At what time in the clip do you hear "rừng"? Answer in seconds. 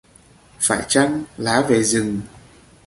1.83-2.21